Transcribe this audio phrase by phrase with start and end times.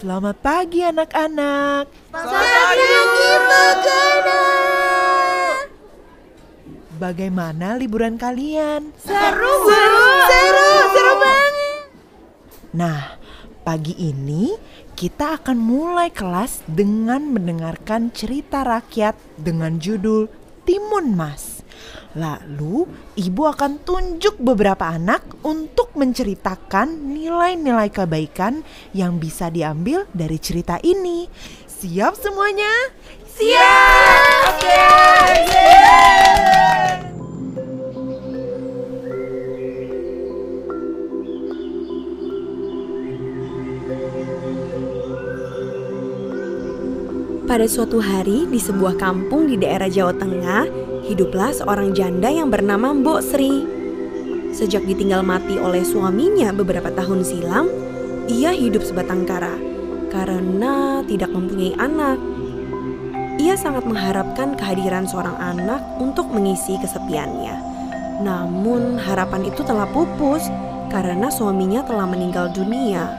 [0.00, 1.92] Selamat pagi anak-anak.
[2.08, 4.44] Pagi Bu Guru.
[6.96, 8.96] Bagaimana liburan kalian?
[8.96, 11.84] Seru, seru, seru, seru banget.
[12.72, 13.20] Nah,
[13.60, 14.56] pagi ini
[14.96, 20.32] kita akan mulai kelas dengan mendengarkan cerita rakyat dengan judul
[20.64, 21.59] Timun Mas.
[22.18, 30.82] Lalu, ibu akan tunjuk beberapa anak untuk menceritakan nilai-nilai kebaikan yang bisa diambil dari cerita
[30.82, 31.30] ini.
[31.66, 32.72] Siap semuanya?
[33.30, 34.40] Siap.
[47.50, 50.79] Pada suatu hari di sebuah kampung di daerah Jawa Tengah,
[51.10, 53.66] hiduplah seorang janda yang bernama Mbok Sri.
[54.54, 57.66] Sejak ditinggal mati oleh suaminya beberapa tahun silam,
[58.30, 59.58] ia hidup sebatang kara
[60.14, 62.14] karena tidak mempunyai anak.
[63.42, 67.58] Ia sangat mengharapkan kehadiran seorang anak untuk mengisi kesepiannya.
[68.22, 70.46] Namun harapan itu telah pupus
[70.94, 73.10] karena suaminya telah meninggal dunia.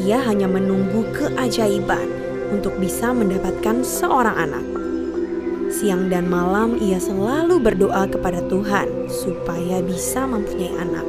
[0.00, 2.08] Ia hanya menunggu keajaiban
[2.48, 4.81] untuk bisa mendapatkan seorang anak.
[5.82, 11.02] Siang dan malam ia selalu berdoa kepada Tuhan supaya bisa mempunyai anak.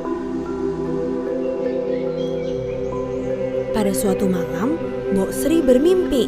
[3.69, 4.73] Pada suatu malam,
[5.13, 6.25] Mbok Sri bermimpi.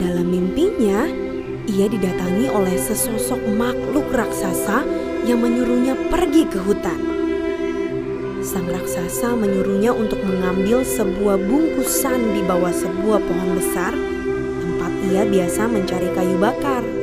[0.00, 1.04] Dalam mimpinya,
[1.68, 4.88] ia didatangi oleh sesosok makhluk raksasa
[5.28, 6.96] yang menyuruhnya pergi ke hutan.
[8.40, 13.92] Sang raksasa menyuruhnya untuk mengambil sebuah bungkusan di bawah sebuah pohon besar
[14.64, 16.95] tempat ia biasa mencari kayu bakar.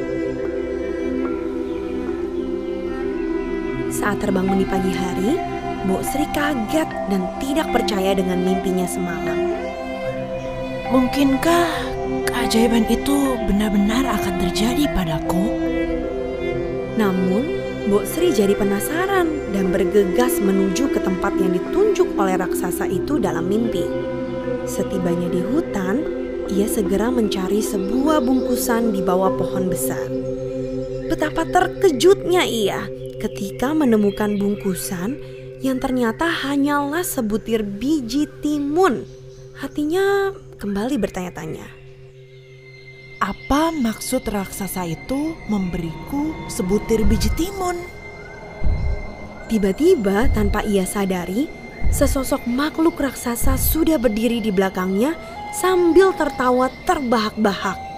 [4.03, 5.39] Saat terbangun di pagi hari,
[5.87, 9.55] Mbok Sri kaget dan tidak percaya dengan mimpinya semalam.
[10.91, 11.71] Mungkinkah
[12.27, 15.55] keajaiban itu benar-benar akan terjadi padaku?
[16.99, 17.47] Namun,
[17.87, 23.47] Mbok Sri jadi penasaran dan bergegas menuju ke tempat yang ditunjuk oleh raksasa itu dalam
[23.47, 23.87] mimpi.
[24.67, 26.03] Setibanya di hutan,
[26.51, 30.11] ia segera mencari sebuah bungkusan di bawah pohon besar.
[31.07, 32.83] Betapa terkejutnya ia
[33.23, 35.15] ketika menemukan bungkusan
[35.63, 39.07] yang ternyata hanyalah sebutir biji timun.
[39.55, 41.63] Hatinya kembali bertanya-tanya.
[43.23, 47.79] Apa maksud raksasa itu memberiku sebutir biji timun?
[49.47, 51.47] Tiba-tiba tanpa ia sadari,
[51.95, 55.15] sesosok makhluk raksasa sudah berdiri di belakangnya
[55.55, 57.92] sambil tertawa terbahak-bahak.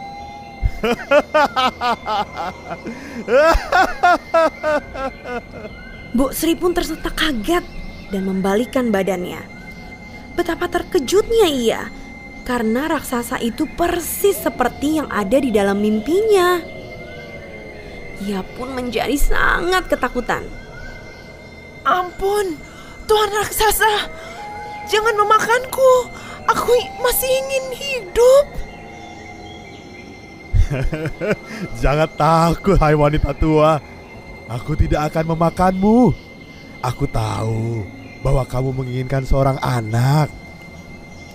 [6.16, 7.66] Mbok Sri pun tersentak kaget
[8.14, 9.44] dan membalikan badannya.
[10.36, 11.92] Betapa terkejutnya ia
[12.46, 16.62] karena raksasa itu persis seperti yang ada di dalam mimpinya.
[18.24, 20.48] Ia pun menjadi sangat ketakutan.
[21.84, 22.56] Ampun,
[23.06, 24.10] Tuhan raksasa,
[24.88, 25.94] jangan memakanku.
[26.46, 28.65] Aku masih ingin hidup.
[31.82, 33.80] Jangan takut, hai wanita tua.
[34.46, 36.14] Aku tidak akan memakanmu.
[36.86, 37.82] Aku tahu
[38.22, 40.30] bahwa kamu menginginkan seorang anak.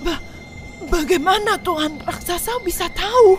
[0.02, 0.18] Ba
[0.86, 3.38] bagaimana Tuhan raksasa bisa tahu?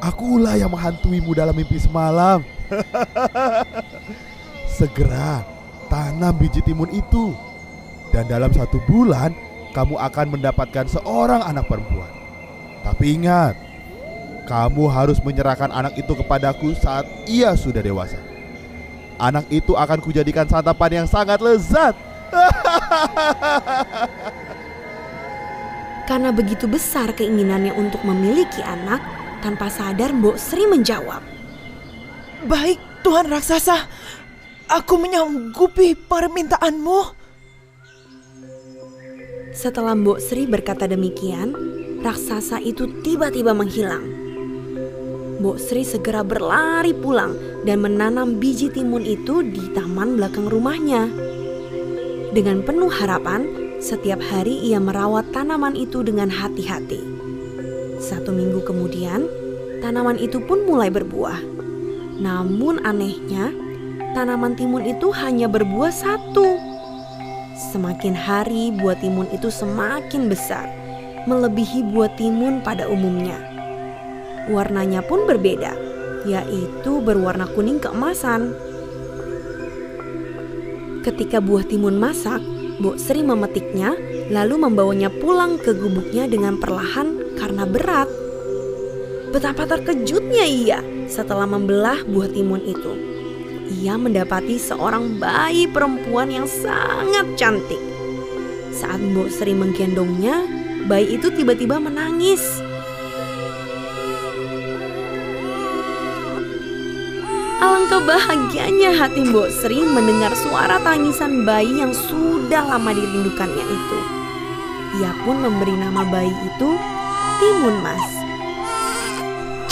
[0.00, 2.44] Akulah yang menghantuimu dalam mimpi semalam.
[4.76, 5.40] Segera
[5.88, 7.32] tanam biji timun itu.
[8.12, 9.32] Dan dalam satu bulan
[9.72, 12.08] kamu akan mendapatkan seorang anak perempuan.
[12.84, 13.65] Tapi ingat,
[14.46, 18.22] kamu harus menyerahkan anak itu kepadaku saat ia sudah dewasa.
[19.18, 21.98] Anak itu akan kujadikan santapan yang sangat lezat.
[26.08, 29.02] Karena begitu besar keinginannya untuk memiliki anak,
[29.42, 31.18] tanpa sadar Mbok Sri menjawab.
[32.46, 33.90] Baik, Tuhan raksasa.
[34.70, 37.26] Aku menyanggupi permintaanmu.
[39.50, 41.50] Setelah Mbok Sri berkata demikian,
[42.06, 44.15] raksasa itu tiba-tiba menghilang.
[45.36, 47.36] Mbok Sri segera berlari pulang
[47.68, 51.12] dan menanam biji timun itu di taman belakang rumahnya.
[52.32, 53.44] Dengan penuh harapan,
[53.76, 57.04] setiap hari ia merawat tanaman itu dengan hati-hati.
[58.00, 59.28] Satu minggu kemudian,
[59.84, 61.36] tanaman itu pun mulai berbuah.
[62.16, 63.52] Namun anehnya,
[64.16, 66.56] tanaman timun itu hanya berbuah satu.
[67.76, 70.64] Semakin hari buah timun itu semakin besar,
[71.28, 73.55] melebihi buah timun pada umumnya.
[74.46, 75.74] Warnanya pun berbeda,
[76.22, 78.54] yaitu berwarna kuning keemasan.
[81.02, 82.42] Ketika buah timun masak,
[82.76, 83.94] Mbok Sri memetiknya
[84.30, 88.10] lalu membawanya pulang ke gubuknya dengan perlahan karena berat.
[89.30, 92.92] Betapa terkejutnya ia setelah membelah buah timun itu.
[93.82, 97.82] Ia mendapati seorang bayi perempuan yang sangat cantik.
[98.70, 100.42] Saat Mbok Sri menggendongnya,
[100.86, 102.65] bayi itu tiba-tiba menangis.
[107.56, 114.00] Alangkah bahagianya hati Mbok Sri mendengar suara tangisan bayi yang sudah lama dirindukannya itu.
[115.00, 116.70] Ia pun memberi nama bayi itu
[117.40, 118.04] Timun Mas.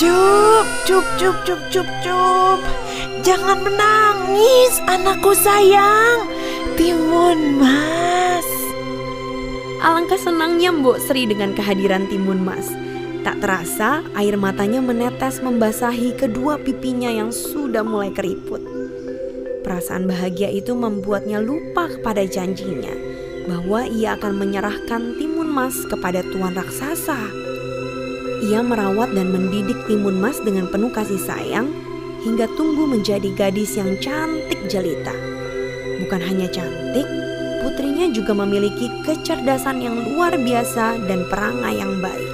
[0.01, 2.61] Cup, cup, cup, cup, cup, cup.
[3.21, 6.25] Jangan menangis, anakku sayang.
[6.81, 8.49] Timun Mas.
[9.85, 12.73] Alangkah senangnya Mbok Sri dengan kehadiran Timun Mas.
[13.25, 18.61] Tak terasa air matanya menetes membasahi kedua pipinya yang sudah mulai keriput.
[19.65, 22.93] Perasaan bahagia itu membuatnya lupa kepada janjinya
[23.49, 27.17] bahwa ia akan menyerahkan Timun Mas kepada Tuan Raksasa.
[28.44, 31.73] Ia merawat dan mendidik Timun Mas dengan penuh kasih sayang
[32.29, 35.17] hingga tumbuh menjadi gadis yang cantik jelita.
[35.97, 37.09] Bukan hanya cantik,
[37.65, 42.34] putrinya juga memiliki kecerdasan yang luar biasa dan perangai yang baik.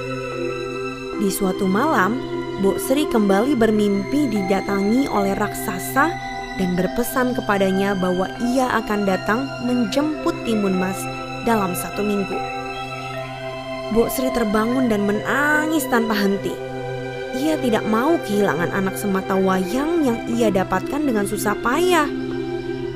[1.21, 2.17] Di suatu malam,
[2.65, 6.09] Bok Sri kembali bermimpi didatangi oleh raksasa
[6.57, 10.97] dan berpesan kepadanya bahwa ia akan datang menjemput Timun Mas
[11.45, 12.33] dalam satu minggu.
[13.93, 16.57] Bok Sri terbangun dan menangis tanpa henti.
[17.37, 22.09] Ia tidak mau kehilangan anak semata wayang yang ia dapatkan dengan susah payah.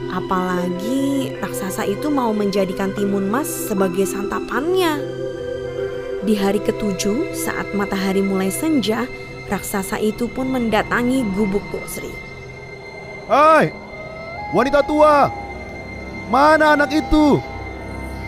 [0.10, 5.25] Apalagi raksasa itu mau menjadikan Timun Mas sebagai santapannya.
[6.25, 9.06] Di hari ketujuh, saat matahari mulai senja,
[9.45, 12.10] raksasa itu pun mendatangi gubuk Bok Sri.
[13.30, 13.69] Hai,
[14.50, 15.30] wanita tua,
[16.33, 17.38] mana anak itu?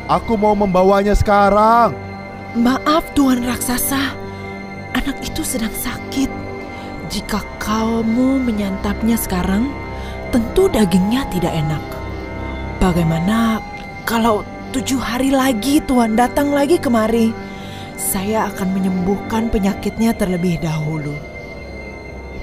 [0.06, 1.98] Aku mau membawanya sekarang.
[2.54, 4.14] Maaf Tuan Raksasa,
[4.94, 6.30] anak itu sedang sakit.
[7.10, 9.74] Jika kamu menyantapnya sekarang,
[10.30, 11.82] tentu dagingnya tidak enak.
[12.78, 13.58] Bagaimana
[14.06, 17.47] kalau tujuh hari lagi Tuan datang lagi kemari?
[17.98, 21.18] Saya akan menyembuhkan penyakitnya terlebih dahulu.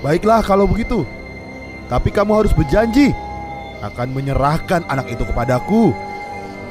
[0.02, 1.06] Baiklah kalau begitu.
[1.86, 3.14] Tapi kamu harus berjanji
[3.78, 5.94] akan menyerahkan anak itu kepadaku.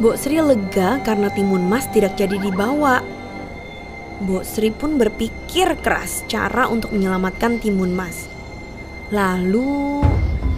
[0.04, 3.00] Bok Sri lega karena Timun Mas tidak jadi dibawa.
[4.20, 8.28] Bok Sri pun berpikir keras cara untuk menyelamatkan Timun Mas.
[9.14, 10.04] Lalu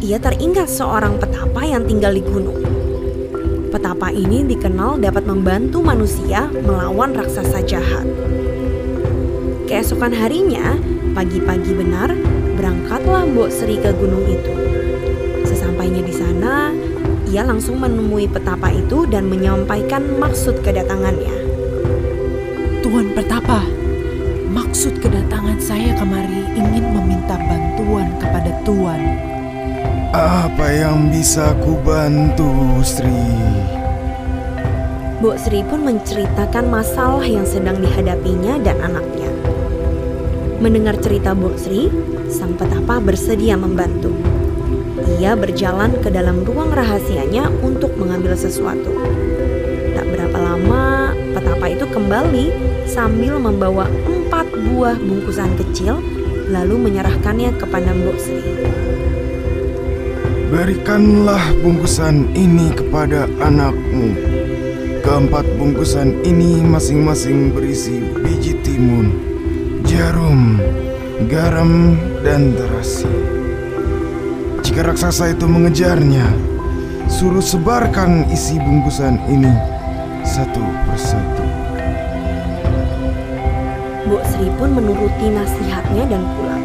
[0.02, 2.75] ia teringat seorang petapa yang tinggal di gunung.
[3.76, 8.08] Petapa ini dikenal dapat membantu manusia melawan raksasa jahat.
[9.68, 10.80] Keesokan harinya,
[11.12, 12.16] pagi-pagi benar,
[12.56, 14.54] berangkatlah Mbok Sri ke gunung itu.
[15.44, 16.72] Sesampainya di sana,
[17.28, 21.36] ia langsung menemui petapa itu dan menyampaikan maksud kedatangannya.
[22.80, 23.60] Tuan Petapa,
[24.56, 29.35] maksud kedatangan saya kemari ingin meminta bantuan kepada Tuan.
[30.14, 33.26] Apa yang bisa ku bantu, Sri?
[35.24, 39.32] Bu Sri pun menceritakan masalah yang sedang dihadapinya dan anaknya.
[40.62, 41.90] Mendengar cerita Bu Sri,
[42.30, 44.14] sang petapa bersedia membantu.
[45.18, 48.94] Ia berjalan ke dalam ruang rahasianya untuk mengambil sesuatu.
[49.96, 52.46] Tak berapa lama, petapa itu kembali
[52.86, 55.98] sambil membawa empat buah bungkusan kecil
[56.54, 58.85] lalu menyerahkannya kepada Bu Sri.
[60.56, 64.16] Berikanlah bungkusan ini kepada anakmu.
[65.04, 69.12] Keempat bungkusan ini masing-masing berisi biji timun,
[69.84, 70.56] jarum,
[71.28, 73.12] garam, dan terasi.
[74.64, 76.24] Jika raksasa itu mengejarnya,
[77.12, 79.52] suruh sebarkan isi bungkusan ini
[80.24, 81.44] satu persatu.
[84.08, 86.64] Bu Sri pun menuruti nasihatnya dan pulang.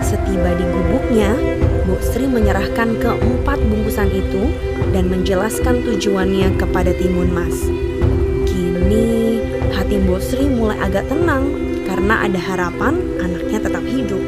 [0.00, 1.36] Setiba di gubuknya,
[1.82, 4.54] Bu Sri menyerahkan keempat bungkusan itu
[4.94, 7.58] dan menjelaskan tujuannya kepada Timun Mas.
[8.46, 9.42] Kini
[9.74, 11.50] hati Bu Sri mulai agak tenang
[11.82, 14.22] karena ada harapan anaknya tetap hidup.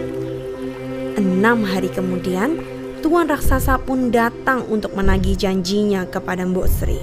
[1.15, 2.59] Enam hari kemudian,
[3.07, 6.99] Tuan Raksasa pun datang untuk menagih janjinya kepada Mbok Sri.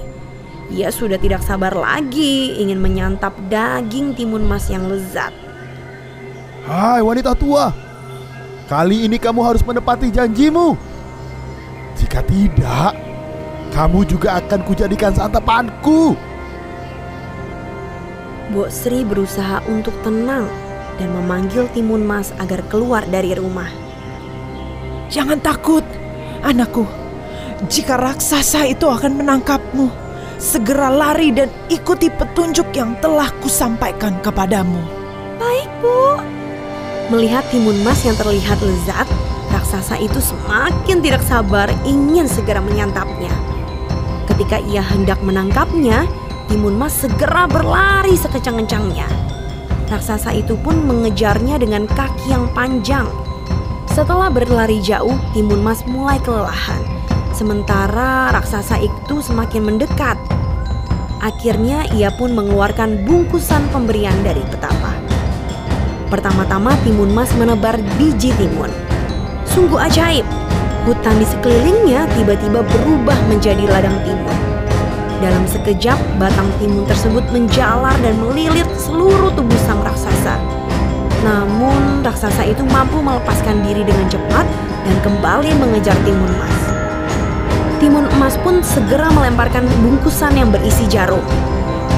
[0.68, 5.32] Ia sudah tidak sabar lagi ingin menyantap daging timun mas yang lezat.
[6.64, 7.72] Hai wanita tua,
[8.70, 10.78] Kali ini kamu harus menepati janjimu.
[11.98, 12.94] Jika tidak,
[13.74, 16.14] kamu juga akan kujadikan santapanku.
[18.52, 20.44] Bu Sri berusaha untuk tenang
[21.00, 23.68] dan memanggil Timun Mas agar keluar dari rumah.
[25.08, 25.84] Jangan takut,
[26.44, 26.84] anakku.
[27.68, 29.88] Jika raksasa itu akan menangkapmu,
[30.36, 35.01] segera lari dan ikuti petunjuk yang telah kusampaikan kepadamu.
[37.12, 39.04] Melihat timun mas yang terlihat lezat,
[39.52, 43.28] raksasa itu semakin tidak sabar ingin segera menyantapnya.
[44.24, 46.08] Ketika ia hendak menangkapnya,
[46.48, 49.04] timun mas segera berlari sekecang-kencangnya.
[49.92, 53.04] Raksasa itu pun mengejarnya dengan kaki yang panjang.
[53.92, 56.80] Setelah berlari jauh, timun mas mulai kelelahan.
[57.36, 60.16] Sementara raksasa itu semakin mendekat.
[61.20, 65.01] Akhirnya ia pun mengeluarkan bungkusan pemberian dari petapa.
[66.12, 68.68] Pertama-tama timun mas menebar biji timun.
[69.48, 70.28] Sungguh ajaib,
[70.84, 74.36] hutan di sekelilingnya tiba-tiba berubah menjadi ladang timun.
[75.24, 80.36] Dalam sekejap, batang timun tersebut menjalar dan melilit seluruh tubuh sang raksasa.
[81.24, 84.44] Namun, raksasa itu mampu melepaskan diri dengan cepat
[84.84, 86.58] dan kembali mengejar timun emas.
[87.80, 91.24] Timun emas pun segera melemparkan bungkusan yang berisi jarum.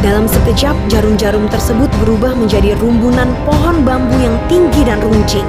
[0.01, 5.47] Dalam sekejap, jarum-jarum tersebut berubah menjadi rumbunan pohon bambu yang tinggi dan runcing.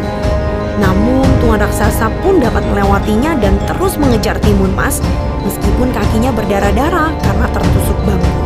[0.77, 4.99] Namun, tuan raksasa pun dapat melewatinya dan terus mengejar timun emas
[5.45, 8.45] meskipun kakinya berdarah-darah karena tertusuk bambu.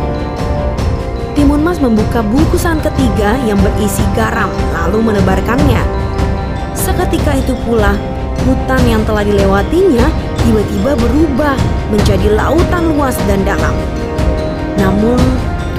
[1.34, 5.80] Timun Mas membuka bungkusan ketiga yang berisi garam lalu menebarkannya.
[6.76, 7.96] Seketika itu pula,
[8.44, 10.04] hutan yang telah dilewatinya
[10.44, 11.56] tiba-tiba berubah
[11.88, 13.72] menjadi lautan luas dan dalam.
[14.76, 15.16] Namun,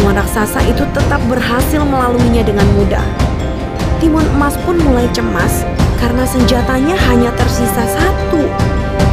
[0.01, 3.05] tuan raksasa itu tetap berhasil melaluinya dengan mudah.
[4.01, 5.61] Timun emas pun mulai cemas
[6.01, 8.41] karena senjatanya hanya tersisa satu.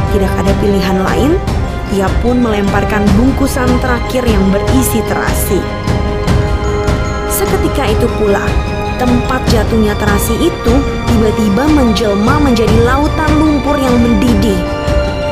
[0.09, 1.37] Tidak ada pilihan lain
[1.93, 5.61] ia pun melemparkan bungkusan terakhir yang berisi terasi.
[7.29, 8.41] Seketika itu pula,
[8.97, 10.73] tempat jatuhnya terasi itu
[11.05, 14.57] tiba-tiba menjelma menjadi lautan lumpur yang mendidih.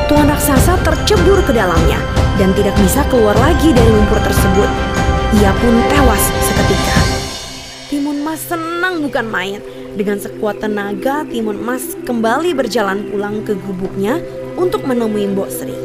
[0.06, 1.98] Tuan raksasa tercebur ke dalamnya
[2.38, 4.87] dan tidak bisa keluar lagi dari lumpur tersebut.
[5.28, 6.96] Ia pun tewas seketika.
[7.92, 9.60] Timun Mas senang bukan main.
[9.92, 14.24] Dengan sekuat tenaga, Timun Mas kembali berjalan pulang ke gubuknya
[14.56, 15.76] untuk menemui Mbok Sri.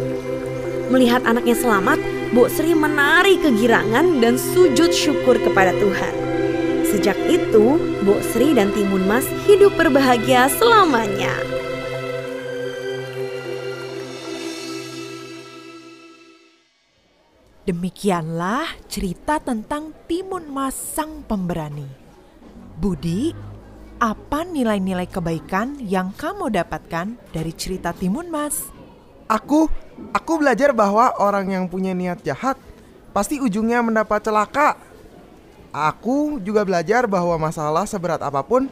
[0.87, 1.99] Melihat anaknya selamat,
[2.31, 6.13] Bu Sri menari kegirangan dan sujud syukur kepada Tuhan.
[6.87, 7.75] Sejak itu,
[8.07, 11.52] Bu Sri dan Timun Mas hidup berbahagia selamanya.
[17.63, 21.87] Demikianlah cerita tentang Timun Mas Sang Pemberani.
[22.75, 23.31] Budi,
[24.03, 28.67] apa nilai-nilai kebaikan yang kamu dapatkan dari cerita Timun Mas?
[29.31, 29.71] Aku,
[30.11, 32.59] aku belajar bahwa orang yang punya niat jahat
[33.15, 34.75] pasti ujungnya mendapat celaka.
[35.71, 38.67] Aku juga belajar bahwa masalah seberat apa pun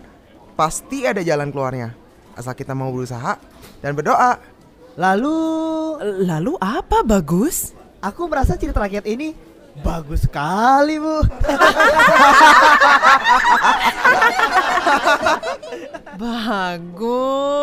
[0.60, 1.96] pasti ada jalan keluarnya.
[2.36, 3.40] Asal kita mau berusaha
[3.80, 4.36] dan berdoa.
[5.00, 5.40] Lalu
[6.28, 7.78] Lalu apa bagus?
[8.02, 9.38] Aku merasa cerita rakyat ini
[9.86, 11.22] bagus sekali, Bu.
[16.22, 17.62] Bagus.